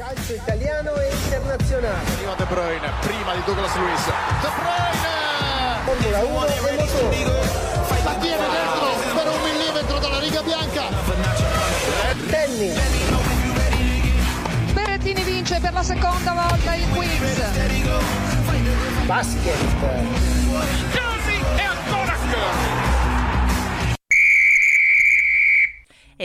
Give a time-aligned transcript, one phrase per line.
[0.00, 2.10] Calcio italiano e internazionale.
[2.14, 4.06] Arriva De Bruyne, prima di Douglas Luiz.
[4.06, 5.08] De Bruyne!
[5.84, 7.24] Formula 1 e motori.
[8.02, 10.84] La tiene dentro per un millimetro dalla riga bianca.
[12.30, 12.80] Tennis.
[14.72, 17.42] Berrettini vince per la seconda volta il quiz.
[19.04, 19.54] Basket.
[21.56, 22.79] E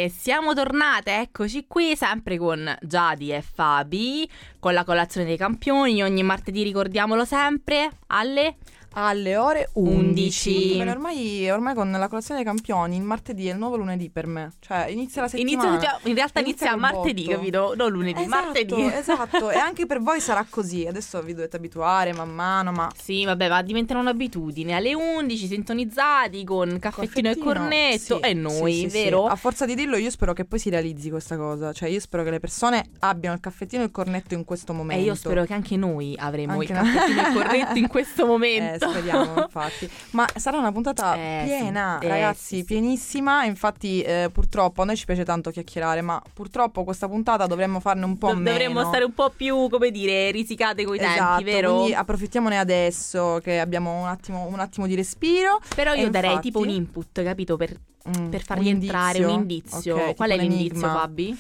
[0.10, 6.22] siamo tornate, eccoci qui, sempre con Giadi e Fabi, con la colazione dei campioni, ogni
[6.22, 8.58] martedì ricordiamolo sempre, alle...
[8.98, 10.50] alle ore 11.
[10.50, 10.78] 11.
[10.78, 14.28] Bene, ormai, ormai con la colazione dei campioni il martedì è il nuovo lunedì per
[14.28, 14.52] me.
[14.60, 15.70] Cioè inizia la settimana.
[15.70, 17.36] Inizia, in realtà inizia, col martedì, botto.
[17.36, 17.74] capito?
[17.76, 18.86] Non lunedì, Esatto, martedì.
[18.94, 19.50] esatto.
[19.52, 20.86] e anche per voi sarà così.
[20.86, 24.74] Adesso vi dovete abituare man mano, ma Sì, vabbè, va diventare un'abitudine.
[24.76, 29.26] Alle 11 sintonizzati con caffettino, e Caffettino, cornetto sì, e noi, sì, sì, vero?
[29.28, 31.74] A forza di dirlo, io spero che poi si realizzi questa cosa.
[31.74, 35.02] Cioè, io spero che le persone abbiano il caffettino e il cornetto in questo momento.
[35.02, 38.24] E io spero che anche noi avremo Anche il caffettino e il cornetto in questo
[38.46, 39.00] Eh, momento.
[39.10, 39.90] speriamo, infatti.
[40.12, 42.64] Ma sarà una puntata Eh, piena, sì, eh, ragazzi, sì, sì.
[42.64, 43.44] pienissima.
[43.46, 48.06] Infatti, eh, purtroppo a noi ci piace tanto chiacchierare, ma purtroppo questa puntata dovremmo farne
[48.06, 48.50] un po' Dov- meno.
[48.58, 51.74] Dovremmo stare un po' più, come dire, risicate coi Esatto, tempi, vero?
[51.74, 55.60] quindi approfittiamone adesso che abbiamo un attimo, un attimo di respiro.
[55.76, 57.58] Però io E darei infatti- tipo un input, capito?
[57.58, 57.76] Per,
[58.08, 59.96] Mm, per fargli un entrare un indizio.
[59.96, 60.80] Ok, Qual è l'indizio.
[60.88, 61.36] Fabi?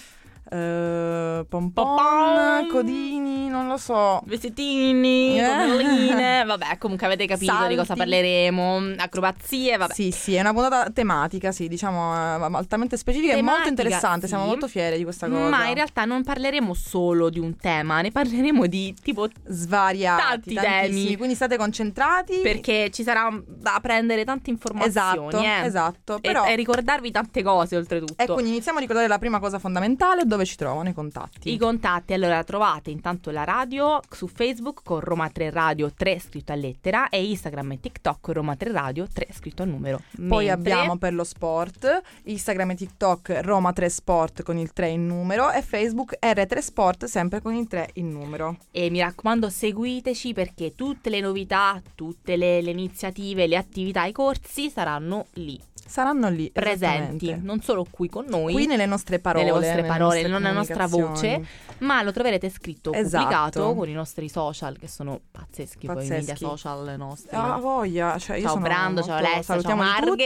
[0.50, 2.68] Eh, pompon, Popon.
[2.70, 4.22] codini, non lo so.
[4.26, 5.44] Vestitini, Eh.
[5.44, 6.44] pomelline.
[6.46, 8.02] Vabbè, comunque avete capito di cosa Salti.
[8.02, 8.94] parleremo.
[8.98, 9.94] Acrobazie, vabbè.
[9.94, 14.28] Sì, sì, è una puntata tematica, sì, diciamo eh, altamente specifica e molto Tematica, interessante.
[14.28, 14.50] Siamo sì.
[14.50, 15.50] molto fieri di questa cosa.
[15.50, 21.16] Ma in realtà non parleremo solo di un tema, ne parleremo di tipo svariati, temi.
[21.18, 22.40] Quindi state concentrati.
[22.42, 25.28] perché ci sarà da prendere tante informazioni.
[25.28, 25.66] Esatto, eh.
[25.66, 26.16] esatto.
[26.18, 28.22] E, Però, e ricordarvi tante cose oltretutto.
[28.22, 31.52] e quindi iniziamo a ricordare la prima cosa fondamentale, dove ci trovano i contatti.
[31.52, 36.52] I contatti, allora trovate intanto la radio su Facebook con Roma 3 Radio 3 scritto
[36.52, 40.02] a lettera e Instagram e TikTok Roma 3 Radio 3 scritto a numero.
[40.27, 44.89] Poi Mentre- abbiamo per lo sport Instagram e TikTok Roma 3 Sport con il 3
[44.89, 48.58] in numero e Facebook R3 Sport sempre con il 3 in numero.
[48.71, 54.11] E mi raccomando seguiteci perché tutte le novità, tutte le, le iniziative, le attività, i
[54.11, 58.54] corsi saranno lì, Saranno lì presenti, non solo qui con noi.
[58.54, 61.46] Qui nelle nostre parole, nelle vostre nelle parole, nostre non nella nostra voce,
[61.80, 63.23] ma lo troverete scritto Esatto.
[63.23, 66.44] pubblicato con i nostri social che sono pazzeschi, poi i media Pazzeschi.
[66.44, 67.30] social nostri.
[67.34, 70.08] Ah, voglia, cioè io Ciao sono Brando, ciao Alessia, ciao Marghe.
[70.08, 70.23] tutti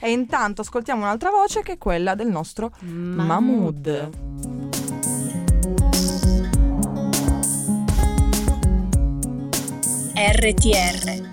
[0.00, 4.08] e intanto ascoltiamo un'altra voce che è quella del nostro Mahmood.
[10.14, 11.28] RTR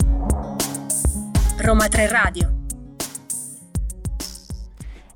[1.58, 2.59] Roma 3 Radio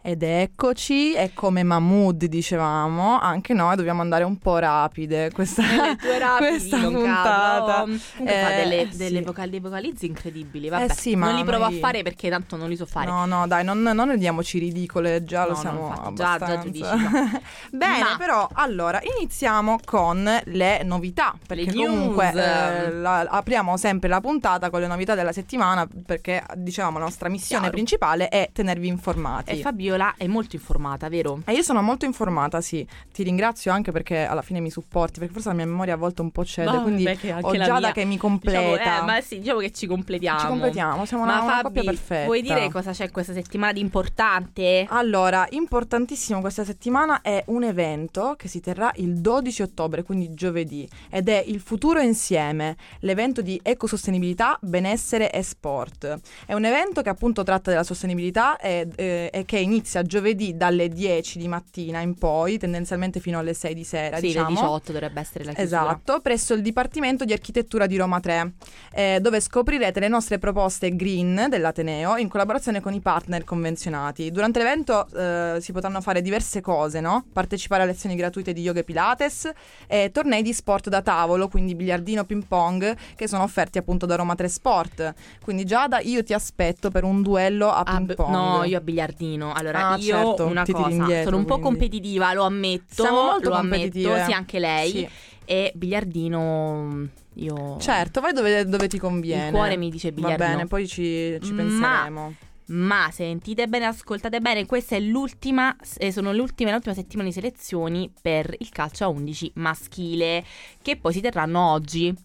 [0.06, 5.98] Ed eccoci, e come Mahmood dicevamo, anche noi dobbiamo andare un po' rapide questa, rapidi,
[6.40, 7.80] questa puntata.
[7.84, 8.98] Comunque fa Eh, delle, sì.
[8.98, 10.68] delle vocali, dei vocalizzi incredibili.
[10.68, 12.86] Vabbè, Eh sì, ma non li provo noi- a fare perché tanto non li so
[12.86, 13.06] fare.
[13.10, 16.58] No, no, dai, non, non rendiamoci ridicole, già lo No, no, siamo infatti, già- già
[16.60, 17.42] tu dici abbastanza.
[17.72, 24.10] Bene, Ma- però, allora, iniziamo con le novità, perché Le comunque eh, la- apriamo sempre
[24.10, 27.74] la puntata con le novità della settimana, perché diciamo la nostra missione Chiaro.
[27.78, 29.52] principale è tenervi informati.
[29.52, 29.62] E
[29.94, 31.42] Fabiola è molto informata, vero?
[31.46, 32.86] E io sono molto informata, sì.
[33.12, 36.22] Ti ringrazio anche perché alla fine mi supporti, perché forse la mia memoria a volte
[36.22, 37.08] un po' cede, Vabbè, quindi
[37.42, 37.92] ho Giada mia.
[37.92, 39.02] che mi Diciamo, completa.
[39.02, 40.40] eh, ma sì, diciamo che ci completiamo.
[40.40, 42.26] Ci completiamo, siamo una, Ma una Fabi, coppia perfetta.
[42.26, 44.86] vuoi dire cosa c'è questa settimana di importante?
[44.90, 50.88] Allora, importantissimo questa settimana è un evento che si terrà il 12 ottobre, quindi giovedì,
[51.10, 56.20] ed è Il futuro insieme, l'evento di ecosostenibilità, benessere e sport.
[56.46, 60.90] È un evento che appunto tratta della sostenibilità e, eh, e che inizia giovedì dalle
[60.90, 64.48] 10 di mattina in poi, tendenzialmente fino alle 6 di sera, sì, diciamo.
[64.50, 65.82] le 18 dovrebbe essere la chiusura.
[65.84, 68.54] Esatto, presso il Dipartimento di Architettura di Roma 3,
[68.94, 74.32] eh, dove scoprirete le nostre proposte green dell'Ateneo in collaborazione con i partner convenzionati.
[74.32, 77.26] Durante l'evento eh, si potranno fare diverse cose, no?
[77.32, 79.50] Partecipare a lezioni gratuite di yoga e pilates
[79.88, 84.16] e tornei di sport da tavolo, quindi biliardino ping pong, che sono offerti appunto da
[84.16, 85.14] Roma 3 Sport.
[85.44, 88.30] Quindi Giada, io ti aspetto per un duello a Ah, ping b- pong.
[88.32, 89.54] no, io a biliardino.
[89.54, 91.78] Allora, Ah, io certo, una cosa, indietro, sono un po' quindi.
[91.80, 93.04] competitiva, lo ammetto.
[93.04, 94.90] Siamo molto lo ammetto, sì, anche lei.
[94.92, 95.10] Sì.
[95.46, 99.46] E biliardino io Certo, vai dove, dove ti conviene.
[99.48, 100.50] Il cuore mi dice Va biliardino.
[100.50, 102.34] bene, poi ci, ci Ma- penseremo.
[102.66, 107.34] Ma sentite bene, ascoltate bene, questa è l'ultima, eh, sono le ultime, l'ultima settimana di
[107.36, 110.46] selezioni per il calcio a 11 maschile,
[110.82, 112.16] che poi si terranno oggi.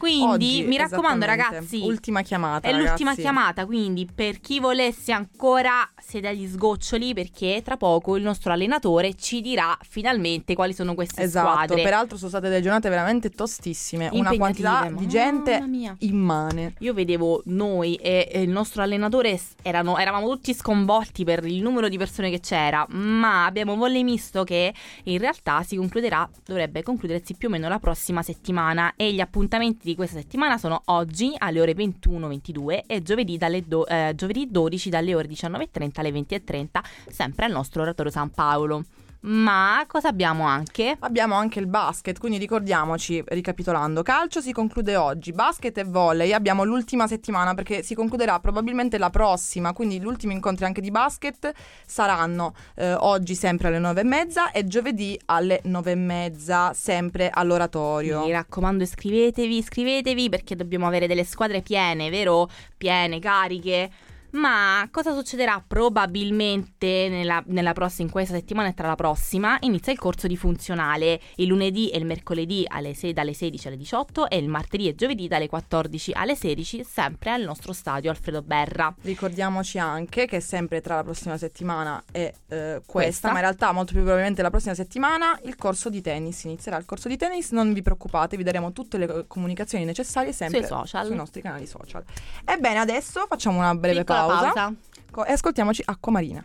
[0.00, 2.66] Quindi Oggi, mi raccomando ragazzi, Ultima chiamata.
[2.66, 3.20] è l'ultima ragazzi.
[3.20, 9.12] chiamata, quindi per chi volesse ancora siete agli sgoccioli perché tra poco il nostro allenatore
[9.14, 11.82] ci dirà finalmente quali sono queste Esatto, squadre.
[11.82, 15.62] peraltro sono state delle giornate veramente tostissime, una quantità di gente
[15.98, 16.74] immane.
[16.78, 21.88] Io vedevo noi e, e il nostro allenatore erano, eravamo tutti sconvolti per il numero
[21.90, 24.72] di persone che c'era, ma abbiamo volemisto che
[25.04, 29.89] in realtà si concluderà, dovrebbe concludersi più o meno la prossima settimana e gli appuntamenti
[29.90, 35.14] di questa settimana sono oggi alle ore 21-22 e giovedì, do- eh, giovedì 12 dalle
[35.14, 36.68] ore 19.30 alle 20.30
[37.08, 38.84] sempre al nostro oratorio San Paolo.
[39.22, 40.96] Ma cosa abbiamo anche?
[41.00, 46.64] Abbiamo anche il basket, quindi ricordiamoci, ricapitolando, calcio si conclude oggi, basket e volley abbiamo
[46.64, 51.52] l'ultima settimana perché si concluderà probabilmente la prossima, quindi gli ultimi incontri anche di basket
[51.84, 57.28] saranno eh, oggi sempre alle nove e mezza e giovedì alle nove e mezza sempre
[57.28, 58.24] all'oratorio.
[58.24, 62.48] Mi raccomando, iscrivetevi, iscrivetevi perché dobbiamo avere delle squadre piene, vero?
[62.78, 63.90] Piene, cariche.
[64.32, 65.62] Ma cosa succederà?
[65.66, 70.36] Probabilmente nella, nella prossima, in questa settimana e tra la prossima inizia il corso di
[70.36, 74.88] funzionale il lunedì e il mercoledì alle se- dalle 16 alle 18 e il martedì
[74.88, 78.94] e giovedì dalle 14 alle 16 sempre al nostro stadio Alfredo Berra.
[79.02, 83.28] Ricordiamoci anche che sempre tra la prossima settimana e eh, questa, Questa.
[83.28, 86.76] ma in realtà molto più probabilmente la prossima settimana il corso di tennis inizierà.
[86.76, 90.60] Il corso di tennis non vi preoccupate, vi daremo tutte le eh, comunicazioni necessarie sempre
[90.60, 91.06] Sui social.
[91.06, 92.02] sui nostri canali social.
[92.44, 94.74] Ebbene, adesso facciamo una breve Piccola pausa, pausa.
[95.10, 96.44] co- e ascoltiamoci Acqua Marina.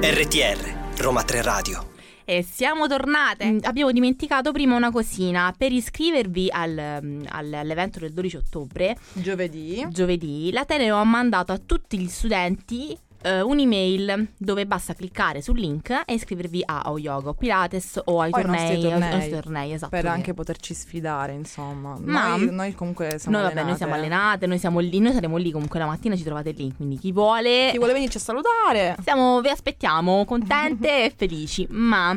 [0.00, 1.90] RTR Roma 3 Radio.
[2.24, 3.44] E siamo tornate.
[3.46, 5.54] Mm, abbiamo dimenticato prima una cosina.
[5.56, 9.86] Per iscrivervi al, mm, al- all'evento del 12 ottobre, Giovedì.
[9.90, 12.96] giovedì, l'Ateneo ha mandato a tutti gli studenti
[13.26, 18.20] eh, un'email dove basta cliccare sul link e iscrivervi a o yoga o pilates o
[18.20, 19.30] ai O nostri tornei, ai- ai tornei.
[19.30, 19.90] tornei, esatto.
[19.90, 21.96] Per che- anche poterci sfidare, insomma.
[22.02, 24.14] Ma- Noi, noi comunque siamo Noi, vabbè, noi siamo allenate.
[24.22, 27.12] allenate, noi siamo lì, noi saremo lì comunque la mattina, ci trovate lì, quindi chi
[27.12, 27.68] vuole...
[27.72, 28.96] Chi vuole venirci a salutare?
[29.02, 32.16] Siamo, vi aspettiamo contente e felici, ma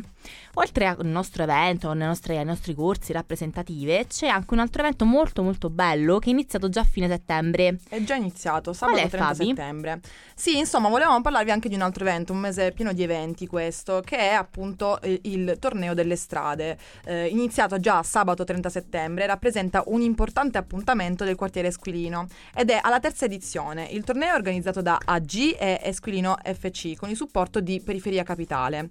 [0.56, 5.06] oltre al nostro evento, alle nostre- ai nostri corsi rappresentative, c'è anche un altro evento
[5.06, 7.80] molto molto bello che è iniziato già a fine settembre.
[7.88, 9.46] È già iniziato, sabato Qual è, 30 Fabi?
[9.48, 10.00] settembre.
[10.36, 14.02] Sì, insomma, volevamo parlarvi anche di un altro evento, un mese pieno di eventi questo,
[14.04, 16.78] che è appunto eh, il torneo delle strade.
[17.06, 22.80] Eh, iniziato già sabato 30 settembre, rappresenta un importante appuntamento del quartiere Esquilino ed è
[22.82, 23.86] alla terza edizione.
[23.92, 28.90] Il torneo è organizzato da AG e Esquilino FC con il supporto di Periferia Capitale.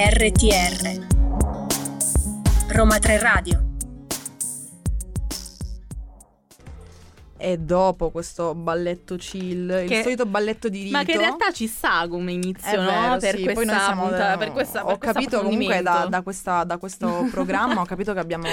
[0.06, 1.00] RTR
[2.68, 3.63] Roma 3 Radio
[7.44, 10.96] E dopo questo balletto chill, Che- il solito balletto di rito.
[10.98, 12.90] Ma che in realtà ci sta come inizio, no?
[12.90, 13.44] vero, per, sì.
[13.44, 16.64] questa Poi noi siamo, puntata- per questa ho per questo capito comunque da, da questa-
[16.64, 18.48] da questo programma ho capito che abbiamo,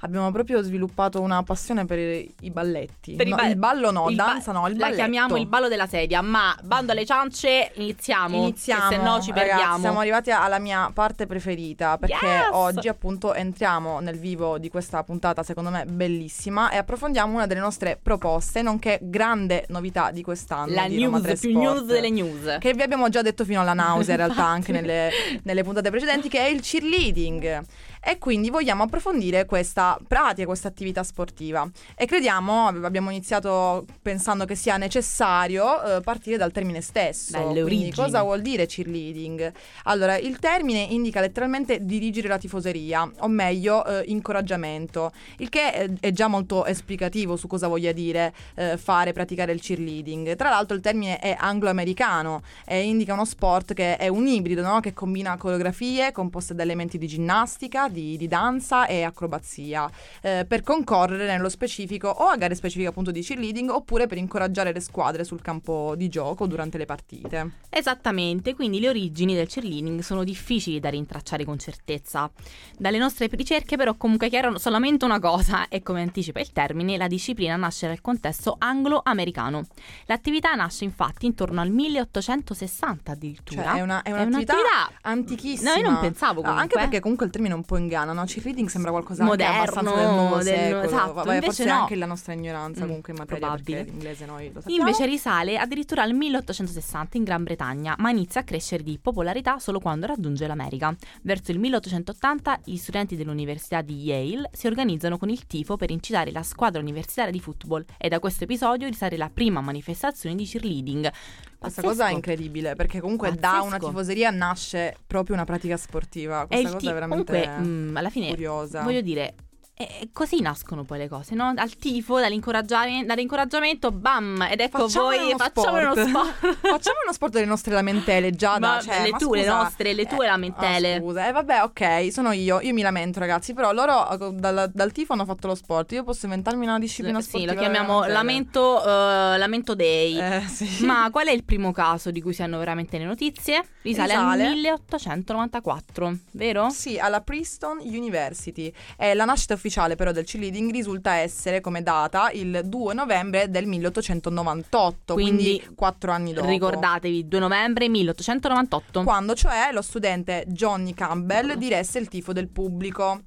[0.00, 3.90] abbiamo proprio sviluppato una passione per i, i balletti Per i No, ba- il ballo
[3.92, 6.90] no, il ba- danza no, il La balletto chiamiamo il ballo della sedia, ma bando
[6.90, 8.36] alle ciance, iniziamo.
[8.38, 9.78] Iniziamo, se no ci ragazzi, perdiamo.
[9.78, 12.48] siamo arrivati alla mia parte preferita perché Yes!
[12.50, 17.60] oggi appunto entriamo nel vivo di questa puntata secondo me bellissima e approfondiamo una delle
[17.60, 18.14] nostre proposte
[18.62, 21.64] nonché grande novità di quest'anno La di news 3 più Sport.
[21.64, 22.56] news delle news.
[22.58, 25.10] Che vi abbiamo già detto fino alla nausea in realtà anche nelle,
[25.42, 27.64] nelle puntate precedenti, che è il cheerleading.
[28.08, 31.68] E quindi vogliamo approfondire questa pratica, questa attività sportiva.
[31.96, 37.32] E crediamo, abbiamo iniziato pensando che sia necessario eh, partire dal termine stesso.
[37.32, 37.90] Dalle Quindi origini.
[37.90, 39.52] cosa vuol dire cheerleading?
[39.86, 45.90] Allora, il termine indica letteralmente dirigere la tifoseria, o meglio, eh, incoraggiamento, il che è,
[45.98, 50.36] è già molto esplicativo su cosa voglia dire eh, fare, praticare il cheerleading.
[50.36, 54.78] Tra l'altro il termine è anglo-americano e indica uno sport che è un ibrido, no?
[54.78, 60.62] che combina coreografie composte da elementi di ginnastica, di, di danza e acrobazia, eh, per
[60.62, 65.24] concorrere nello specifico o a gare specifiche appunto di cheerleading oppure per incoraggiare le squadre
[65.24, 67.52] sul campo di gioco durante le partite.
[67.70, 72.30] Esattamente, quindi le origini del cheerleading sono difficili da rintracciare con certezza.
[72.76, 77.06] Dalle nostre ricerche però comunque chiaro solamente una cosa e come anticipa il termine, la
[77.06, 79.64] disciplina nasce nel contesto anglo-americano.
[80.06, 83.62] L'attività nasce infatti intorno al 1860 addirittura.
[83.62, 85.74] Cioè è, una, è un'attività un'attività anchissima.
[85.74, 86.80] No, io non pensavo Ah, Anche comunque.
[86.80, 88.24] perché comunque il termine un po' inganna, no?
[88.24, 90.82] Cheerleading sembra qualcosa anche Moderno, abbastanza del nuovo del- secolo.
[90.82, 91.72] esatto, Vabbè, invece forse no.
[91.80, 93.82] anche la nostra ignoranza Mm, comunque in materia probabile.
[93.84, 94.80] l'inglese noi lo sappiamo.
[94.86, 99.78] Invece risale addirittura al 1860 in Gran Bretagna, ma inizia a crescere di popolarità solo
[99.80, 100.94] quando raggiunge l'America.
[101.22, 106.30] Verso il 1880 gli studenti dell'Università di Yale si organizzano con il tifo per incitare
[106.32, 111.10] la squadra universitaria di football e da questo episodio risale la prima manifestazione di cheerleading.
[111.58, 111.86] Questa Pazzesco.
[111.88, 113.64] cosa è incredibile perché comunque da Pazzesco.
[113.66, 116.46] una tifoseria nasce proprio una pratica sportiva.
[116.46, 118.82] Questa cosa è veramente comunque, mm, alla fine, curiosa.
[118.82, 119.34] voglio dire,
[119.78, 121.52] eh, così nascono poi le cose, no?
[121.52, 124.46] Dal tifo, dall'incoraggiamento, bam!
[124.50, 125.96] Ed ecco Facciamo voi, uno facciamo sport.
[125.96, 126.56] uno sport.
[126.66, 128.66] Facciamo uno sport delle nostre lamentele, Giada.
[128.76, 130.94] Ma cioè, le tue, le nostre, le tue lamentele.
[130.94, 132.60] ah, scusa, eh, vabbè, ok, sono io.
[132.62, 133.52] Io mi lamento, ragazzi.
[133.52, 135.92] Però loro eh, dal, dal tifo hanno fatto lo sport.
[135.92, 137.52] Io posso inventarmi una disciplina Sì, sportiva.
[137.52, 138.12] lo chiamiamo lamentele.
[138.14, 140.18] lamento, eh, lamento day.
[140.18, 140.84] Eh, sì.
[140.86, 143.62] Ma qual è il primo caso di cui si hanno veramente le notizie?
[143.82, 144.46] Risale, Risale.
[144.46, 146.70] al 1894, vero?
[146.70, 148.72] Sì, alla Princeton University.
[148.96, 149.64] E la nascita ufficiale
[149.96, 156.12] però del cheerleading risulta essere come data il 2 novembre del 1898, quindi, Quindi, quattro
[156.12, 156.46] anni dopo.
[156.46, 159.02] Ricordatevi, 2 novembre 1898.
[159.02, 163.22] Quando cioè lo studente Johnny Campbell diresse il tifo del pubblico.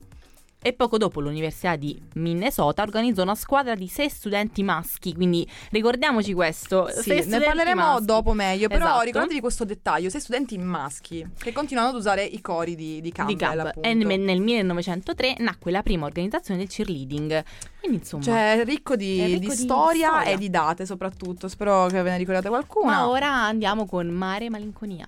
[0.61, 6.33] E poco dopo l'Università di Minnesota organizzò una squadra di sei studenti maschi, quindi ricordiamoci
[6.33, 6.89] questo.
[6.91, 8.05] Sì, ne parleremo maschi.
[8.05, 9.03] dopo meglio, però Esatto.
[9.05, 13.37] ricordatevi questo dettaglio, sei studenti maschi che continuano ad usare i cori di, di Campbell,
[13.37, 13.59] di Camp.
[13.67, 13.87] appunto.
[13.87, 17.41] E nel nel 1903 nacque la prima organizzazione del cheerleading.
[17.79, 20.31] Quindi insomma, Cioè, ricco di, ricco di storia, storia.
[20.33, 21.47] e di date soprattutto.
[21.47, 22.91] Spero che ve ne ricordate qualcuna.
[22.91, 25.07] ma ora andiamo con Mare Malinconia.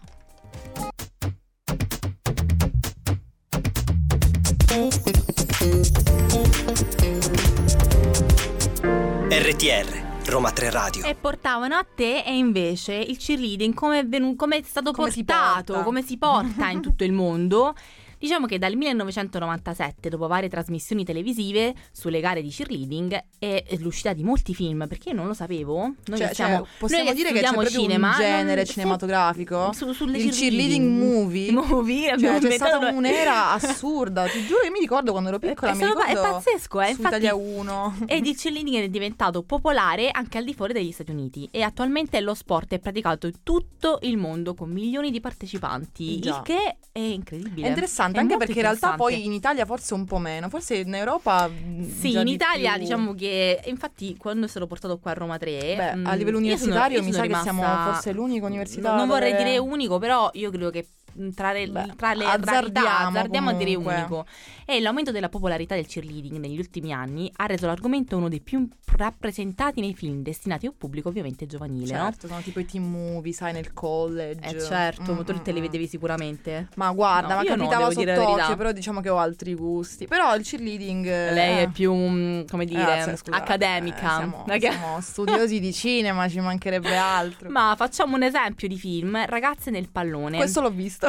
[9.30, 11.04] RTR, Roma 3 Radio.
[11.06, 15.12] E portavano a te e invece il cheerleading come è, venu- come è stato Come
[15.12, 15.84] si portato, porta.
[15.84, 17.76] come si porta in tutto il mondo.
[18.22, 24.24] Diciamo che dal 1997, dopo varie trasmissioni televisive sulle gare di cheerleading e l'uscita di
[24.24, 27.32] molti film, perché io non lo sapevo, noi Cioè, che siamo, cioè, possiamo noi dire
[27.32, 29.74] che c'è cinema, un genere non- cinematografico?
[29.74, 31.50] su- sulle il cheerleading movie.
[31.52, 34.28] movie Cioè, abbiamo c'è stata un'era assurda.
[34.28, 35.72] Ti giuro, io mi ricordo quando ero piccola.
[35.72, 37.96] È mi stato- è ricordo pazzesco, eh, infatti- Italia 1.
[38.06, 42.20] Ed il cheerleading è diventato popolare anche al di fuori degli Stati Uniti e attualmente
[42.22, 46.38] lo sport è praticato in tutto il mondo con milioni di partecipanti, Già.
[46.38, 47.66] il che è incredibile.
[47.66, 48.98] È interessante È anche perché in realtà interessante.
[48.98, 52.72] poi in Italia forse un po' meno, forse in Europa mh, Sì, in di Italia
[52.74, 52.82] più.
[52.82, 56.58] diciamo che infatti quando stato portato qua a Roma 3 Beh, mm, a livello io
[56.58, 59.58] sono- universitario io mi sono sa che siamo rimasta- forse l'unica università Non vorrei dire
[59.58, 60.88] unico, però io credo che
[61.36, 63.96] tra le, Beh, tra le azzardiamo rarità, azzardiamo a dire comunque.
[63.96, 64.26] unico.
[64.72, 68.66] E l'aumento della popolarità del cheerleading negli ultimi anni ha reso l'argomento uno dei più
[68.96, 72.04] rappresentati nei film destinati a un pubblico ovviamente giovanile, no?
[72.04, 74.40] Certo, sono tipo i team movie, sai, nel college.
[74.42, 76.70] Eh certo, Mm, tu te li mm, vedevi sicuramente.
[76.76, 80.08] Ma guarda, No, ma no, capitava la sott'occhio, però diciamo che ho altri gusti.
[80.08, 81.06] Però il cheerleading...
[81.06, 83.98] eh, Lei è più, mm, come dire, ragazzi, scusate, accademica.
[83.98, 87.50] eh, siamo, siamo studiosi di cinema, ci mancherebbe altro.
[87.50, 90.38] Ma facciamo un esempio di film, Ragazze nel pallone.
[90.38, 91.08] Questo l'ho visto.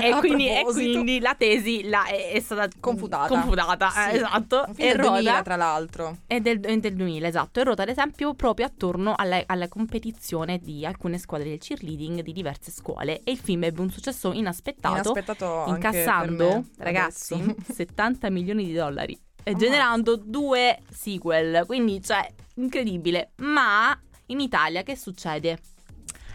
[0.00, 3.28] E quindi, e quindi la tesi la- è, è stata Confutata.
[3.28, 3.98] confutata, Sì.
[4.10, 4.64] eh, esatto.
[4.68, 6.16] Un film E del ruota- 2000, tra l'altro.
[6.26, 7.60] È del, è del 2000, esatto.
[7.60, 12.32] E ruota ad esempio proprio attorno alla, alla competizione di alcune squadre del cheerleading di
[12.32, 13.22] diverse scuole.
[13.24, 17.54] E il film ebbe un successo inaspettato, Inaspettato incassando, me, ragazzi, adesso.
[17.72, 19.12] 70 milioni di dollari.
[19.44, 19.64] E Ammazza.
[19.66, 21.64] generando due sequel.
[21.66, 23.32] Quindi, cioè, incredibile.
[23.38, 25.58] Ma in Italia che succede?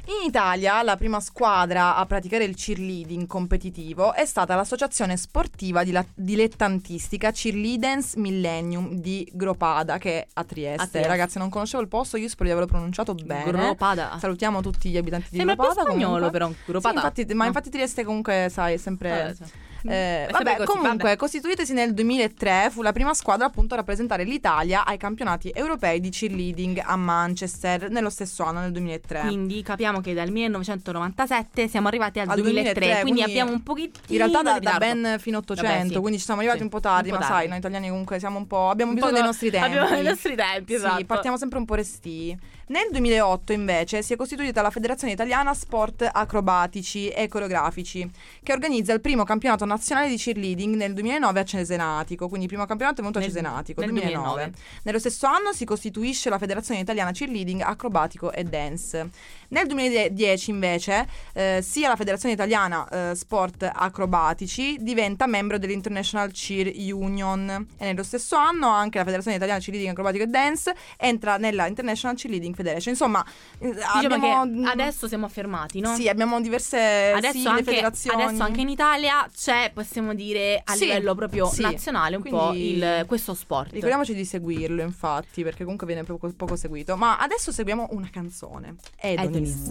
[0.10, 5.84] In Italia la prima squadra a praticare il cheerleading competitivo è stata l'associazione sportiva
[6.16, 10.82] dilettantistica Cheerleaders Millennium di Gropada che è a Trieste.
[10.82, 11.08] A Trieste.
[11.10, 13.52] Ragazzi non conoscevo il posto, io spero di averlo pronunciato bene.
[13.52, 14.18] Gropada.
[14.18, 15.82] Salutiamo tutti gli abitanti di Sembra Gropada.
[15.82, 16.32] spagnolo comunque.
[16.32, 16.52] però.
[16.66, 17.00] Gropada.
[17.00, 19.30] Sì, infatti, ma infatti Trieste comunque sai è sempre...
[19.32, 19.48] Eh, cioè.
[19.84, 24.24] Eh, È sempre vabbè, comunque, costituitesi nel 2003, fu la prima squadra appunto a rappresentare
[24.24, 29.22] l'Italia ai campionati europei di cheerleading a Manchester nello stesso anno, nel 2003.
[29.22, 34.04] Quindi capiamo che dal 1997 siamo arrivati al, Al 2003, 2003, quindi, abbiamo un pochettino
[34.08, 36.00] In realtà da, da ben fino a 800, Vabbè, sì.
[36.00, 37.40] quindi ci siamo arrivati Sì, un po' tardi, un po' ma tardi.
[37.42, 38.70] sai, noi italiani comunque siamo un po'...
[38.70, 39.78] abbiamo Un bisogno po' dei nostri tempi.
[39.78, 40.98] Abbiamo i nostri tempi, esatto.
[40.98, 42.38] Sì, partiamo sempre un po' restii.
[42.70, 48.10] Nel 2008 invece si è costituita la Federazione Italiana Sport Acrobatici e Coreografici,
[48.44, 52.66] che organizza il primo campionato nazionale di cheerleading nel 2009 a Cesenatico, quindi il primo
[52.66, 54.20] campionato è venuto a Cesenatico, nel 2009.
[54.20, 54.52] 2009.
[54.84, 59.12] Nello stesso anno si costituisce la Federazione Italiana Cheerleading Acrobatico e Dance.
[59.48, 66.74] Nel 2010 invece eh, sia la Federazione Italiana eh, Sport Acrobatici diventa membro dell'International Cheer
[66.92, 71.68] Union e nello stesso anno anche la Federazione Italiana Cheerleading Acrobatico e Dance entra nella
[71.68, 72.94] International Cheerleading Federation.
[72.94, 73.24] Insomma,
[73.60, 75.96] eh, Diciamo abbiamo, che adesso siamo affermati, no?
[75.96, 78.24] sì, abbiamo diverse Adesso sigle, anche, federazioni.
[78.24, 81.62] adesso anche in Italia c'è, possiamo dire, a Sì, livello proprio sì.
[81.62, 83.72] nazionale un po' Quindi il- questo sport.
[83.72, 86.96] Ricordiamoci di seguirlo, infatti, perché comunque viene poco, poco seguito.
[86.98, 88.76] Ma adesso seguiamo una canzone.
[89.00, 89.70] Edonis.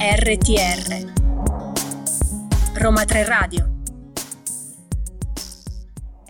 [0.00, 1.12] RTR
[2.74, 3.77] Roma 3 Radio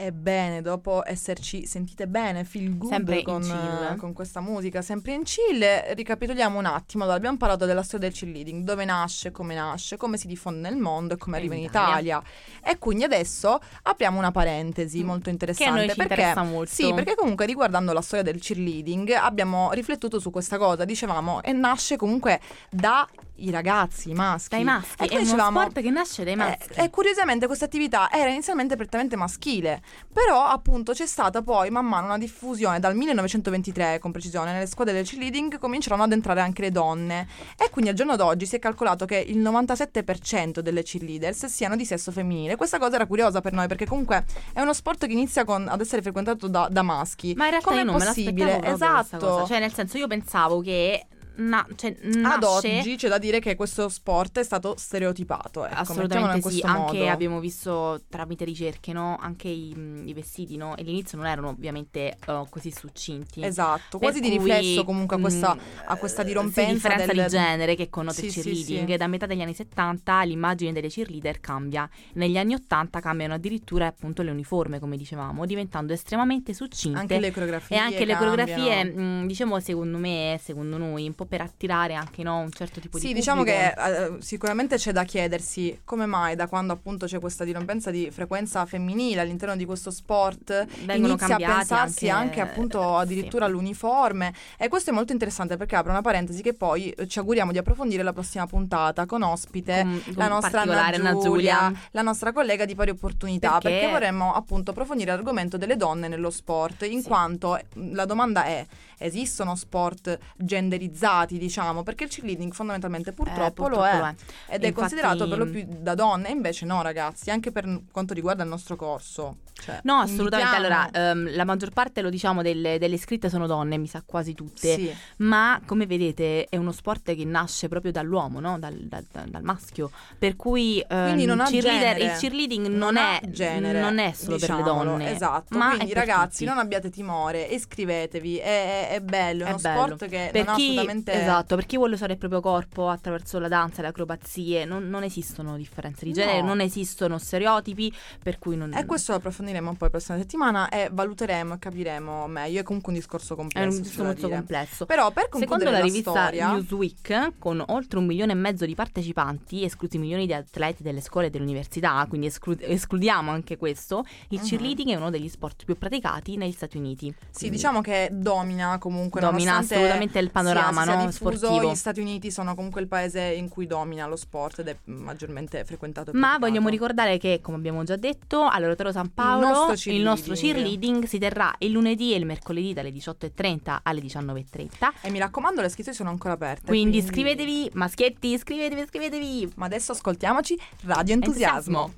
[0.01, 3.97] Ebbene, dopo esserci sentite bene, feel good con, chill.
[3.97, 7.03] con questa musica, sempre in chill, ricapitoliamo un attimo.
[7.03, 10.79] Allora, abbiamo parlato della storia del cheerleading, dove nasce, come nasce, come si diffonde nel
[10.79, 11.99] mondo e come arriva in Italia.
[11.99, 12.23] Italia.
[12.63, 15.85] E quindi adesso apriamo una parentesi molto interessante.
[15.85, 15.89] Mm.
[15.89, 16.71] Che perché, interessa molto.
[16.73, 20.85] Sì, perché comunque riguardando la storia del cheerleading abbiamo riflettuto su questa cosa.
[20.85, 24.49] Dicevamo, e nasce comunque dai ragazzi, i maschi.
[24.51, 26.73] Dai maschi, E è quindi uno dicevamo, sport che nasce dai eh, maschi.
[26.75, 29.83] E, curiosamente questa attività era inizialmente prettamente maschile,
[30.13, 34.95] però appunto c'è stata poi man mano una diffusione dal 1923 con precisione nelle squadre
[34.95, 38.59] del cheerleading cominciarono ad entrare anche le donne e quindi al giorno d'oggi si è
[38.59, 42.57] calcolato che il 97% delle cheerleaders siano di sesso femminile.
[42.57, 45.81] Questa cosa era curiosa per noi perché comunque è uno sport che inizia con- ad
[45.81, 47.35] essere frequentato da, da maschi.
[47.37, 48.45] Ma in realtà Com'è non me possibile?
[48.53, 49.27] l'aspettavo proprio questa Esatto.
[49.27, 49.47] cosa.
[49.47, 51.07] Cioè, nel senso, io pensavo che
[51.39, 52.79] na- cioè, Ad nasce...
[52.79, 55.65] oggi c'è da dire che questo sport è stato stereotipato.
[55.67, 57.09] Ecco, Assolutamente sì, anche modo.
[57.11, 59.17] abbiamo visto tramite ricerche, no?
[59.21, 59.75] Anche i,
[60.05, 60.77] i vestiti, no?
[60.77, 63.45] E all'inizio non erano ovviamente eh, così succinti.
[63.45, 67.13] Esatto, quasi di cui, riflesso comunque a questa, mh, a questa eh, dirompenza sì, differenza
[67.13, 68.91] del- di genere che connota Sì, il cheerleading.
[68.91, 68.97] sì.
[68.97, 71.89] Da metà degli anni 70 l'immagine delle cheerleader cambia.
[72.15, 76.99] Negli anni 80 cambiano addirittura appunto le uniforme, come dicevamo, diventando estremamente succinte.
[76.99, 78.35] Anche le coreografie e anche le cambiano.
[78.37, 82.81] coreografie, mh, diciamo, secondo me, secondo noi, un po' per attirare anche no, un certo
[82.81, 83.59] tipo Sì, di diciamo pubblico.
[83.75, 88.11] che eh, sicuramente c'è da chiedersi come mai da quando appunto c'è questa dirompenza di
[88.11, 93.51] frequenza femminile all'interno di questo sport Vengono inizia a pensarsi anche, anche- appunto addirittura sì.
[93.51, 97.53] all'uniforme e questo è molto interessante perché apre una parentesi che poi eh, ci auguriamo
[97.53, 102.33] di approfondire la prossima puntata con ospite Con- la con nostra Anna Giulia, la nostra
[102.33, 107.03] collega di pari opportunità perché, Perché- vorremmo appunto approfondire l'argomento delle donne nello sport in
[107.03, 107.07] Sì.
[107.09, 108.65] quanto eh, la domanda è
[109.01, 114.07] esistono sport genderizzati diciamo perché il cheerleading fondamentalmente purtroppo, Eh, lo è purtroppo
[114.47, 118.15] ed è Infatti- considerato per lo più da donne, invece no ragazzi, anche per quanto
[118.15, 119.39] riguarda il nostro corso.
[119.61, 120.55] Cioè, No, assolutamente.
[120.57, 124.03] invitiamo- Allora, ehm, la maggior parte, lo diciamo, delle, delle iscritte sono donne, mi sa
[124.07, 124.75] quasi tutte.
[124.75, 124.95] sì.
[125.17, 128.57] Ma come vedete è uno sport che nasce proprio dall'uomo, no?
[128.59, 129.91] dal, dal- dal maschio.
[130.17, 134.57] Per cui ha cheerleader- il cheerleading non, Non è, genere, non è solo per le
[134.57, 135.11] diciamolo, donne.
[135.13, 136.45] Esatto, ma quindi è ragazzi tutti.
[136.45, 139.83] non abbiate timore, iscrivetevi, è, è- è bello, è È uno bello.
[139.97, 140.75] sport che per non ha chi,
[141.09, 141.23] assolutamente...
[141.23, 145.03] esatto, per chi vuole usare il proprio corpo attraverso la danza le acrobazie, non, non
[145.03, 146.17] esistono differenze di No.
[146.17, 147.93] genere, non esistono stereotipi,
[148.23, 152.27] per cui non E questo lo approfondiremo poi la prossima settimana e valuteremo e capiremo
[152.27, 153.81] meglio, è comunque un discorso è un complesso.
[153.81, 154.87] discorso molto complesso.
[154.87, 158.65] Però per Secondo concludere la la rivista storia, Newsweek, con oltre un milione e mezzo
[158.67, 164.05] di partecipanti, esclusi milioni di atleti delle scuole e dell'università, quindi esclu- escludiamo anche questo,
[164.29, 164.45] il Mhm.
[164.47, 167.15] cheerleading è uno degli sport più praticati negli Stati Uniti.
[167.31, 171.11] Sì, Quindi diciamo che domina comunque domina assolutamente il panorama, sia- si sia no?
[171.11, 171.73] diffuso, sportivo.
[171.73, 175.65] gli Stati Uniti sono comunque il paese in cui domina lo sport ed è maggiormente
[175.65, 176.11] frequentato.
[176.13, 176.47] Ma praticato.
[176.47, 180.75] vogliamo ricordare che, come abbiamo già detto, all'Orotero San Paolo nostro il nostro cheerleading.
[180.75, 184.69] cheerleading si terrà il lunedì e il mercoledì dalle 18.30 alle 19.30.
[185.03, 186.67] E mi raccomando, le iscrizioni sono ancora aperte.
[186.67, 189.53] Quindi iscrivetevi, maschietti, iscrivetevi, iscrivetevi.
[189.57, 191.93] Ma adesso ascoltiamoci Radio Entusiasmo.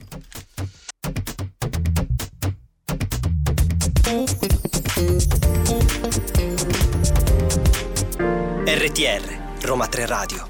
[8.72, 10.46] RTR, Roma 3 Radio.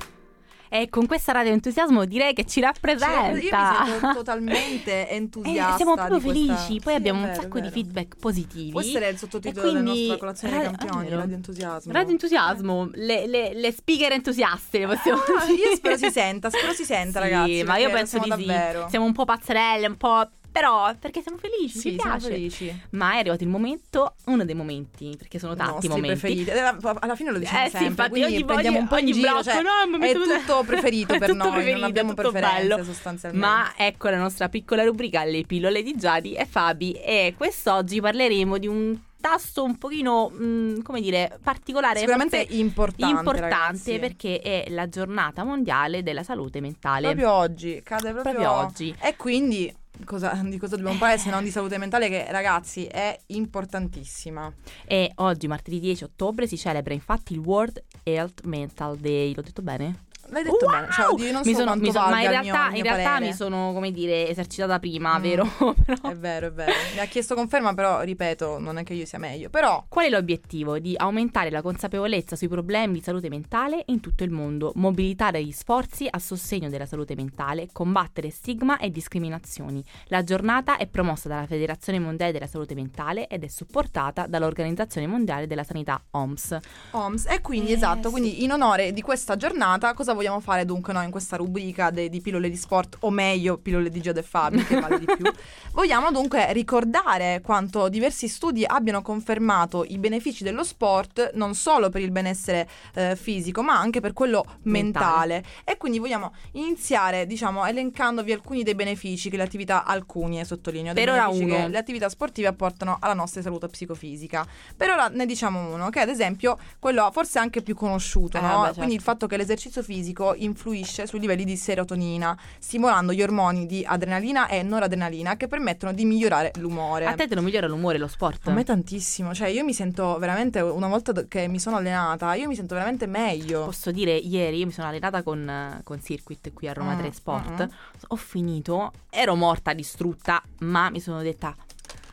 [0.68, 3.30] E con questa radio entusiasmo direi che ci rappresenta.
[3.32, 5.76] Cioè, io mi sento totalmente Eh, entusiasta.
[5.76, 7.72] siamo proprio di questa- felici, poi Sì, abbiamo è un vero, sacco di vero.
[7.72, 8.70] feedback positivi.
[8.72, 11.16] Può essere il sottotitolo E della quindi- nostra colazione dei Ra- campioni, vero.
[11.20, 11.92] Radio Entusiasmo.
[11.92, 15.68] Radio entusiasmo, le, le- le speaker entusiaste, le possiamo Ah, dire.
[15.70, 17.62] io spero si senta, spero si senta, Sì, ragazzi.
[17.64, 18.46] ma io penso di siamo sì.
[18.46, 18.86] davvero.
[18.90, 20.28] Siamo un po' pazzerelle, un po'.
[20.52, 22.28] Però perché siamo felici, Sì, ci siamo piace.
[22.32, 22.82] felici.
[22.90, 26.08] Ma è arrivato il momento, uno dei momenti, perché sono tanti nostri momenti.
[26.18, 26.50] preferiti.
[26.50, 28.94] Eh, Alla fine lo diciamo Eh sì, sempre, infatti quindi ogni- prendiamo ogni- un po'
[28.96, 32.14] ogni giro, blocco, cioè, no, è tutto preferito È per tutto noi, preferito, non abbiamo
[32.14, 32.84] tutto preferenze bello.
[32.84, 33.46] sostanzialmente.
[33.46, 38.58] Ma ecco la nostra piccola rubrica Le pillole di Giadi e Fabi e quest'oggi parleremo
[38.58, 41.98] di un tasto un pochino, mm, come dire, particolare.
[41.98, 43.98] Sicuramente importante, importante ragazzi.
[43.98, 47.02] perché è la giornata mondiale della salute mentale.
[47.08, 48.94] proprio oggi, cade proprio, Proprio oggi.
[48.98, 49.70] E quindi
[50.04, 54.52] cosa- di cosa dobbiamo parlare se non di salute mentale che ragazzi è importantissima.
[54.86, 59.34] E oggi, martedì 10 ottobre, si celebra infatti il World Health Mental Day.
[59.34, 60.08] L'ho detto bene?
[60.30, 60.70] L'hai detto Wow!
[60.70, 62.76] bene, cioè, oddio, io non Mi so sono- mi sono- ma in mio- realtà, il
[62.76, 65.22] in mio realtà mi sono, come dire, esercitata prima, Mm.
[65.22, 65.44] vero?
[65.84, 66.72] Però- È vero, è vero.
[66.94, 69.48] Mi ha chiesto conferma, però ripeto, non è che io sia meglio.
[69.50, 70.78] Però Qual è l'obiettivo?
[70.78, 75.52] Di aumentare la consapevolezza sui problemi di salute mentale in tutto il mondo, mobilitare gli
[75.52, 79.84] sforzi a sostegno della salute mentale, combattere stigma e discriminazioni.
[80.06, 85.46] La giornata è promossa dalla Federazione Mondiale della Salute Mentale ed è supportata dall'Organizzazione Mondiale
[85.46, 86.58] della Sanità OMS.
[86.92, 87.26] OMS.
[87.26, 88.10] E quindi, Eh, esatto, sì.
[88.10, 92.10] quindi in onore di questa giornata, cosa vogliamo fare dunque noi in questa rubrica de-
[92.10, 95.24] di pillole di sport, o meglio, pillole di Giada e Fabi, che vale di più?
[95.72, 102.02] Vogliamo dunque ricordare quanto diversi studi abbiano confermato i benefici dello sport, non solo per
[102.02, 105.42] il benessere eh, fisico, ma anche per quello mentale.
[105.64, 110.92] E quindi vogliamo iniziare, diciamo, elencandovi alcuni dei benefici che le attività, alcuni, e sottolineo,
[110.92, 111.68] Per ora uno.
[111.68, 114.46] le attività sportive apportano alla nostra salute psicofisica.
[114.76, 118.40] Per ora ne diciamo uno, che è ad esempio quello forse anche più conosciuto, Eh,
[118.40, 118.46] no?
[118.48, 118.74] vabbè, certo.
[118.78, 123.84] Quindi il fatto che l'esercizio fisico influisce sui livelli di serotonina, stimolando gli ormoni di
[123.86, 127.06] adrenalina e noradrenalina che permettono di migliorare l'umore.
[127.06, 128.48] A te te lo migliora l'umore lo sport?
[128.48, 132.46] A me tantissimo, cioè io mi sento veramente, una volta che mi sono allenata, io
[132.48, 133.64] mi sento veramente meglio.
[133.64, 137.12] Posso dire, ieri io mi sono allenata con, con Circuit qui a Roma Mm, 3
[137.12, 137.64] Sport.
[137.66, 137.68] mm.
[138.08, 141.54] Ho finito, ero morta, distrutta, ma mi sono detta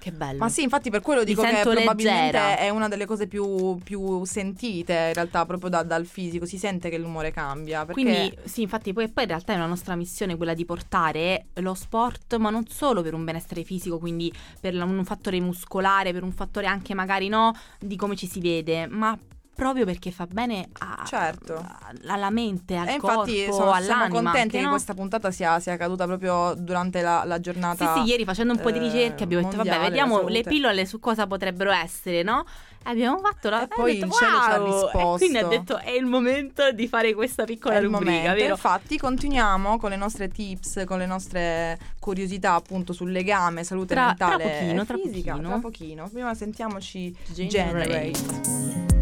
[0.09, 0.39] che bello.
[0.39, 2.57] Ma sì, infatti per quello dico che probabilmente leggera.
[2.57, 6.89] è una delle cose più, più sentite in realtà proprio da- dal fisico, si sente
[6.89, 7.85] che l'umore cambia.
[7.85, 8.01] Perché...
[8.01, 11.73] Quindi sì, infatti poi, poi in realtà è una nostra missione quella di portare lo
[11.73, 16.23] sport, ma non solo per un benessere fisico, quindi per la- un fattore muscolare, per
[16.23, 19.17] un fattore anche magari no di come ci si vede, ma
[19.57, 21.55] proprio perché fa bene a- Certo.
[21.55, 24.07] a- alla mente, al E infatti corpo, sono, siamo all'anima.
[24.09, 24.69] contenti anche, che no?
[24.69, 27.93] questa puntata sia, sia caduta proprio durante la, la Sì, giornata.
[27.95, 30.99] sì, ieri facendo un po' di eh, ricerche abbiamo detto, vabbè, vediamo le pillole su
[30.99, 32.45] cosa potrebbero essere, no?
[32.85, 33.61] E abbiamo fatto la...
[33.61, 35.15] E e poi detto, il cielo ci ha "Wow!" risposto.
[35.15, 38.37] E quindi ha detto, è il momento di fare questa piccola È rubrica?
[38.37, 44.05] Infatti, continuiamo con le nostre tips, con le nostre curiosità appunto sul legame, salute Tra-
[44.07, 45.31] mentale tra pochino, e tra fisica.
[45.31, 45.49] pochino.
[45.49, 46.09] Tra pochino.
[46.09, 48.11] Prima sentiamoci Generate.
[48.11, 48.96] Generate.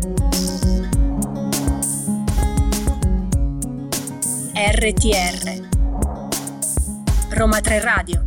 [4.58, 5.68] RTR
[7.32, 8.26] Roma 3 Radio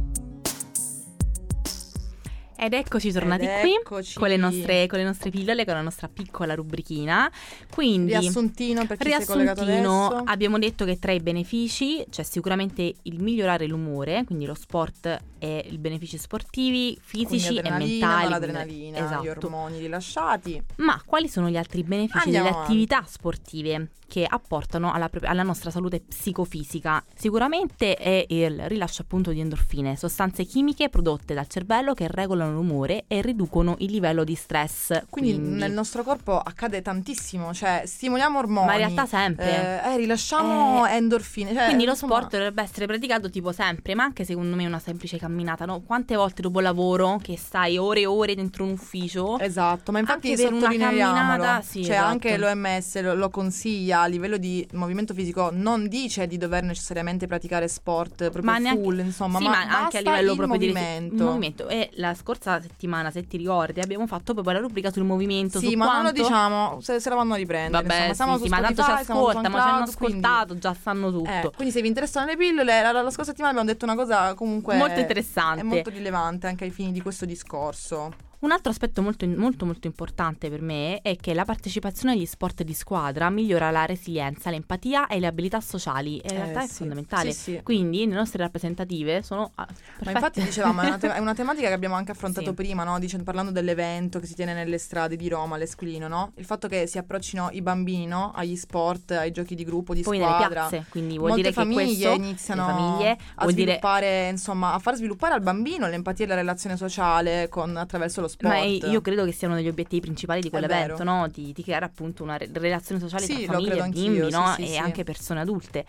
[2.54, 4.18] Ed eccoci tornati Ed qui eccoci.
[4.18, 7.32] con le, nostre, con le nostre pillole, con la nostra piccola rubrichina.
[7.72, 12.24] Quindi, Riassuntino per chi si è collegato riassuntino, abbiamo detto che tra i benefici c'è
[12.24, 18.24] sicuramente il migliorare l'umore, quindi lo sport e i benefici sportivi, fisici e mentali.
[18.24, 19.24] noradrenalina, esatto.
[19.24, 20.62] gli ormoni rilasciati.
[20.76, 25.42] Ma quali sono gli altri benefici Andiamo delle attività sportive che apportano alla, propria- alla
[25.42, 27.04] nostra salute psicofisica?
[27.14, 33.04] Sicuramente è il rilascio appunto di endorfine, sostanze chimiche prodotte dal cervello che regolano l'umore
[33.06, 35.02] e riducono il livello di stress.
[35.10, 38.66] Quindi, Quindi, nel nostro corpo accade tantissimo, cioè stimoliamo ormoni.
[38.66, 39.82] Ma in realtà sempre.
[39.84, 41.52] Eh, eh, rilasciamo endorfine.
[41.52, 44.78] cioè, Quindi lo insomma, sport dovrebbe essere praticato tipo sempre, ma anche secondo me una
[44.78, 45.82] semplice camminata, no?
[45.86, 49.38] Quante volte dopo lavoro che stai ore e ore dentro un ufficio?
[49.38, 52.08] Esatto, ma infatti Anche per una camminata, sì, cioè esatto.
[52.08, 57.26] anche l'OMS lo, lo consiglia a livello di movimento fisico, non dice di dover necessariamente
[57.26, 61.14] praticare sport proprio Ma neanche- full, insomma, sì, ma, ma anche a livello proprio movimento.
[61.14, 61.68] di movimento.
[61.68, 65.58] E la scorsa settimana, se ti ricordi, abbiamo fatto proprio la rubrica sul movimento.
[65.58, 67.82] Sì, ma non lo quanto- diciamo, se, se la vanno a riprendere.
[67.86, 70.58] Vabbè, insomma, sì, su sì, ma tanto ci ascolta, ma ci hanno SoundCloud, quindi- ascoltato,
[70.58, 71.28] già sanno tutto.
[71.30, 74.34] Eh, quindi se vi interessano le pillole, la, la scorsa settimana abbiamo detto una cosa
[74.34, 75.17] comunque Molto interessante.
[75.60, 78.12] È molto rilevante anche ai fini di questo discorso.
[78.40, 82.62] Un altro aspetto molto, molto molto importante per me è che la partecipazione agli sport
[82.62, 86.18] di squadra migliora la resilienza, l'empatia e le abilità sociali.
[86.18, 86.74] E in Eh, realtà è sì.
[86.74, 87.32] fondamentale.
[87.32, 87.60] Sì, sì.
[87.64, 89.66] Quindi le nostre rappresentative sono ah,
[90.04, 93.00] Ma infatti dicevamo, è una, te- è una tematica che abbiamo anche affrontato prima, no?
[93.00, 96.30] Dice- parlando dell'evento che si tiene nelle strade di Roma, l'Esquilino, no?
[96.36, 98.30] Il fatto che si approccino i bambini no?
[98.36, 100.66] agli sport, ai giochi di gruppo, di Poi nelle squadra.
[100.68, 104.28] piazze, quindi vuol Molte dire che famiglie questo iniziano le famiglie a vuol dire sviluppare,
[104.28, 108.52] insomma, a far sviluppare al bambino l'empatia e la relazione sociale con- attraverso lo sport.
[108.54, 111.26] Ma io credo che sia uno degli obiettivi principali di È quell'evento, no?
[111.28, 114.52] Di, di creare appunto una re- relazione sociale Sì, tra famiglie e bimbi, no?
[114.56, 115.84] sì, e anche persone adulte.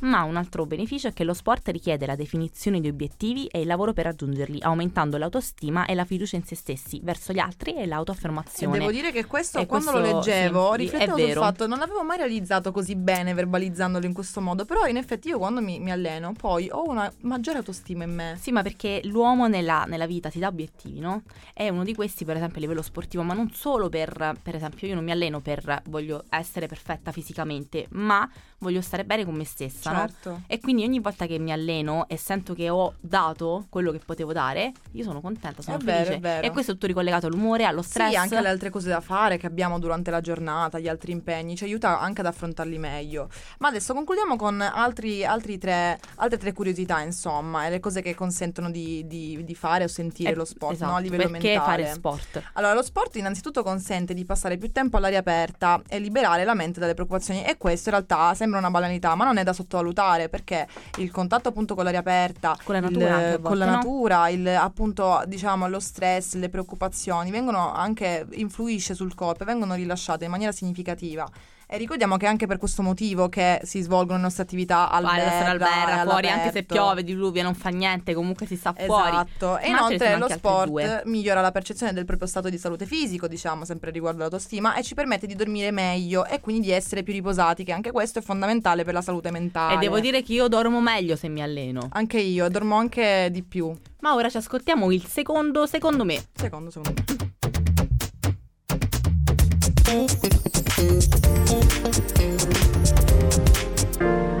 [0.00, 3.66] Ma un altro beneficio è che lo sport richiede la definizione di obiettivi e il
[3.66, 7.82] lavoro per raggiungerli, aumentando l'autostima e la fiducia in se stessi verso gli altri e
[7.82, 8.78] E l'autoaffermazione.
[8.78, 12.02] devo dire che questo, E quando questo, lo leggevo, riflettevo è sul fatto non l'avevo
[12.02, 14.64] mai realizzato così bene verbalizzandolo in questo modo.
[14.66, 18.36] Però, in effetti, io quando mi, mi alleno, poi ho una maggiore autostima in me.
[18.38, 21.22] Sì, ma perché l'uomo nella, nella vita si dà obiettivi, no?
[21.54, 24.88] E uno di questi, per esempio, a livello sportivo, ma non solo per, per esempio,
[24.88, 29.44] io non mi alleno per voglio essere perfetta fisicamente, ma voglio stare bene con me
[29.44, 29.98] stessa, no?
[29.98, 30.40] Certo.
[30.46, 34.32] E quindi ogni volta che mi alleno e sento che ho dato quello che potevo
[34.32, 36.14] dare, io sono contenta, sono È vero, felice.
[36.16, 36.46] è vero.
[36.46, 38.10] E questo è tutto ricollegato all'umore, allo stress.
[38.10, 41.56] Sì, anche alle altre cose da fare che abbiamo durante la giornata, gli altri impegni,
[41.56, 43.28] ci aiuta anche ad affrontarli meglio.
[43.58, 48.14] Ma adesso concludiamo con altri, altri tre, altre tre curiosità, insomma, e le cose che
[48.14, 50.96] consentono di, di- di fare o sentire Eh, lo sport esatto, no?
[50.96, 51.73] a livello perché mentale.
[51.82, 52.42] Fare sport?
[52.54, 56.80] Allora, lo sport innanzitutto consente di passare più tempo all'aria aperta e liberare la mente
[56.80, 60.66] dalle preoccupazioni e questo in realtà sembra una banalità, ma non è da sottovalutare perché
[60.98, 63.70] il contatto appunto con l'aria aperta, Con la il- natura a con la no?
[63.72, 69.74] natura, il, appunto diciamo lo stress, le preoccupazioni vengono anche influisce sul corpo e vengono
[69.74, 71.28] rilasciate in maniera significativa.
[71.66, 75.04] E ricordiamo che è anche per questo motivo che si svolgono le nostre attività al
[75.04, 78.56] Vale, stare al verra, verra, fuori, anche se piove, diluvia, non fa niente, comunque si
[78.56, 79.08] sta fuori.
[79.08, 83.26] Esatto, e Ma inoltre lo sport migliora la percezione del proprio stato di salute fisico,
[83.26, 87.12] diciamo, sempre riguardo all'autostima, e ci permette di dormire meglio e quindi di essere più
[87.12, 89.74] riposati, che anche questo è fondamentale per la salute mentale.
[89.74, 91.88] E devo dire che io dormo meglio se mi alleno.
[91.92, 93.72] Anche io, dormo anche di più.
[94.00, 96.22] Ma ora ci ascoltiamo il secondo, secondo me.
[96.34, 97.04] Secondo, secondo me.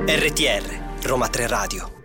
[0.06, 2.03] RTR, Roma 3 Radio.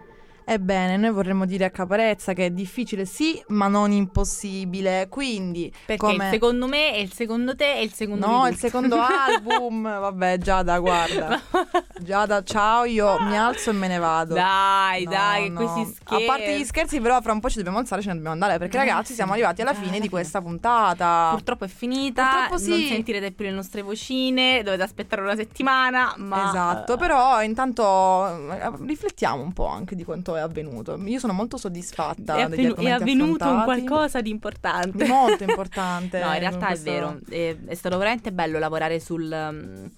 [0.52, 5.08] Ebbene, noi vorremmo dire a Caparezza che è difficile sì, ma non impossibile.
[5.08, 6.26] Quindi, Perché come...
[6.26, 9.84] il secondo me e il secondo te e il secondo No, il secondo album.
[9.84, 11.40] Vabbè, Giada, guarda.
[12.02, 14.34] Giada, ciao, io mi alzo e me ne vado.
[14.34, 15.60] Dai, No, dai, che no.
[15.72, 16.24] questi scherzi.
[16.24, 18.58] A parte gli scherzi, però, fra un po' ci dobbiamo alzare, ce ne dobbiamo andare.
[18.58, 20.10] Perché, Eh, ragazzi, siamo arrivati alla Eh, fine di fine.
[20.10, 21.28] questa puntata.
[21.32, 22.70] Purtroppo è finita, Purtroppo sì.
[22.70, 26.50] non sentirete più le nostre vocine, dovete aspettare una settimana, ma...
[26.50, 31.00] Esatto, però intanto eh, riflettiamo un po' anche di quanto è avvenuto.
[31.06, 33.84] Io sono molto soddisfatta è, avvenu- è avvenuto un affrontati.
[33.86, 35.06] qualcosa di importante.
[35.08, 36.20] Molto importante.
[36.20, 39.90] No, in realtà questo- è vero, è, è stato veramente bello lavorare sul,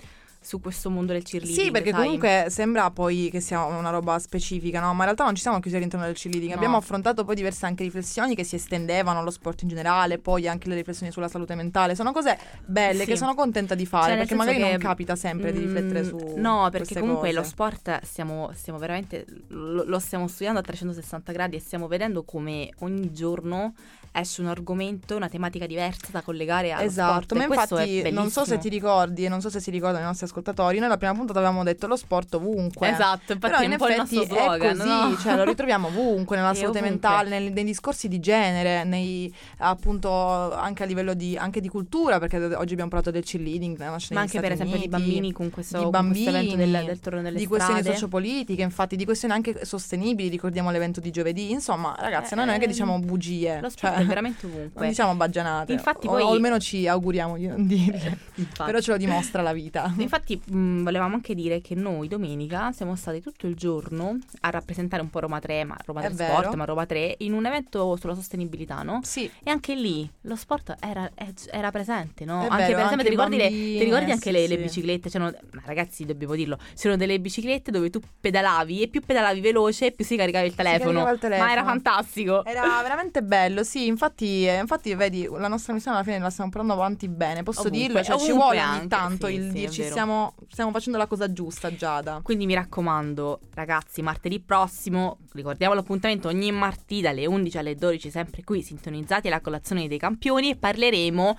[0.43, 1.65] su questo mondo del cheerleading.
[1.65, 2.01] Sì, perché sai?
[2.03, 4.87] comunque sembra poi che sia una roba specifica, no?
[4.87, 6.49] Ma in realtà non ci siamo chiusi all'interno del cheerleading.
[6.51, 6.57] No.
[6.57, 10.67] Abbiamo affrontato poi diverse anche riflessioni che si estendevano allo sport in generale, poi anche
[10.67, 11.93] le riflessioni sulla salute mentale.
[11.93, 13.05] Sono cose belle Sì.
[13.11, 16.01] che sono contenta di fare, Cioè, perché magari senso non che, capita sempre di riflettere
[16.01, 17.39] mm, su No, perché comunque cose.
[17.39, 22.23] lo sport stiamo, stiamo veramente lo, lo stiamo studiando a 360 gradi e stiamo vedendo
[22.23, 23.73] come ogni giorno
[24.13, 27.33] esce un argomento, una tematica diversa da collegare allo Esatto, sport.
[27.33, 30.07] ma è infatti non so se ti ricordi e non so se si ricordano i
[30.07, 32.89] nostri ascoltatori, noi la prima puntata avevamo detto lo sport ovunque.
[32.89, 35.17] Esatto, infatti Però è in effetti è slogan, così, no?
[35.17, 36.89] cioè lo ritroviamo ovunque nella È salute ovunque.
[36.89, 42.19] mentale, nei, nei discorsi di genere, nei appunto anche a livello di, anche di cultura,
[42.19, 45.49] perché oggi abbiamo parlato del cheerleading, Ma anche per Stati esempio di Uniti, bambini con
[45.49, 47.95] questo, di con bambini, questo evento del, del torneo delle di questioni strade.
[47.97, 52.57] sociopolitiche, infatti di questioni anche sostenibili, ricordiamo l'evento di giovedì, insomma ragazzi, noi non è
[52.57, 53.59] che Eh, diciamo bugie.
[53.61, 54.79] Lo sport cioè- veramente ovunque.
[54.81, 55.71] Non diciamo baggianate.
[55.73, 57.67] Infatti o, poi- o almeno ci auguriamo di non.
[58.35, 58.63] Infatti.
[58.65, 59.93] Però ce lo dimostra la vita.
[59.97, 65.01] Infatti mh, volevamo anche dire che noi domenica siamo stati tutto il giorno a rappresentare
[65.01, 66.33] un po' Roma 3, ma Roma È 3 vero.
[66.39, 68.99] Sport, ma Roma 3, in un evento sulla sostenibilità, no?
[69.03, 69.29] Sì.
[69.43, 72.41] E anche lì lo sport era, è- era presente, no?
[72.43, 74.55] È anche vero, per esempio, ti ricordi, le- bambine, ti ricordi anche sì, le, le
[74.57, 74.61] sì.
[74.63, 75.09] biciclette?
[75.09, 79.91] C'erano, ma ragazzi, dobbiamo dirlo, c'erano delle biciclette dove tu pedalavi e più pedalavi veloce,
[79.91, 80.83] più si caricava il telefono.
[80.91, 81.45] caricava il telefono.
[81.47, 82.45] Ma era fantastico.
[82.45, 86.49] Era veramente bello, sì, infatti, eh, infatti vedi, la nostra missione alla fine la stiamo
[86.49, 89.83] portando avanti bene, posso Ovunque, dirlo, cioè ci vuole ogni tanto sì, il sì, dirci
[89.83, 92.19] stiamo, stiamo facendo la cosa giusta Giada.
[92.23, 98.43] Quindi mi raccomando, ragazzi, martedì prossimo, ricordiamo l'appuntamento ogni martedì dalle 11 alle 12, sempre
[98.43, 101.37] qui sintonizzati alla colazione dei campioni e parleremo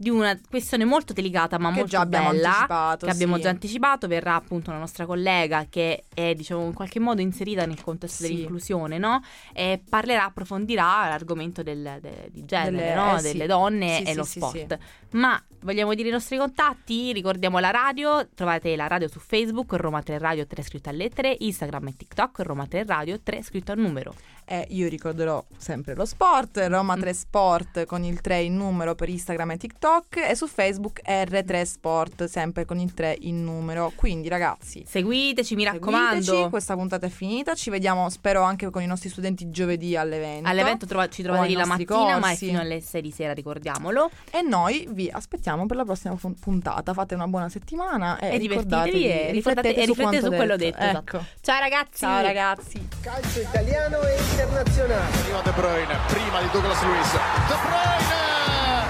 [0.00, 3.42] di una questione molto delicata ma Che molto già abbiamo bella che abbiamo sì.
[3.42, 7.82] già anticipato verrà appunto una nostra collega che è diciamo in qualche modo inserita nel
[7.82, 8.30] contesto Sì.
[8.32, 9.20] dell'inclusione no?
[9.52, 13.16] e parlerà approfondirà l'argomento del, de- di genere Delle- no?
[13.16, 13.32] eh, sì.
[13.32, 14.78] delle donne Sì, e sì, lo sport
[15.12, 17.12] ma vogliamo dire i nostri contatti?
[17.12, 21.36] Ricordiamo la radio, trovate la radio su Facebook, Roma 3 Radio 3 scritto a lettere,
[21.38, 24.14] Instagram e TikTok, Roma 3 Radio 3 scritto a numero.
[24.52, 29.08] E io ricorderò sempre lo sport, Roma 3 Sport con il 3 in numero per
[29.08, 33.92] Instagram e TikTok e su Facebook R3 Sport sempre con il 3 in numero.
[33.94, 36.20] Quindi ragazzi, Seguiteci, mi raccomando.
[36.22, 40.48] seguiteci, questa puntata è finita, ci vediamo spero anche con i nostri studenti giovedì all'evento.
[40.48, 42.46] All'evento trova- ci trovate lì la mattina, ma è corsi.
[42.46, 44.10] fino alle 6 di sera, ricordiamolo.
[44.32, 46.92] E noi vi aspettiamo per la prossima fun- puntata.
[46.92, 50.56] Fate una buona settimana e, E divertitevi ricordatevi- e riflettete- e riflettete quanto su quello
[50.56, 50.88] detto, Ecco.
[51.18, 51.24] esatto.
[51.40, 51.98] Ciao ragazzi!
[51.98, 52.88] Ciao ragazzi.
[53.00, 55.16] Calcio italiano e internazionale.
[55.22, 57.12] Arriva De Bruyne, prima di Douglas Luiz.
[57.12, 58.18] De Bruyne!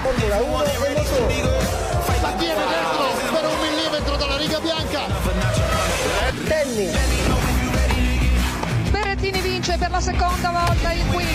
[0.01, 1.79] Formula 1 e motore.
[2.21, 4.99] La tiene dentro per un millimetro dalla riga bianca.
[6.47, 6.91] Tennis.
[8.91, 11.29] Berrettini vince per la seconda volta il quiz.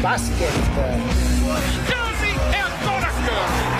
[0.00, 0.52] Basket.
[3.38, 3.77] Yeah.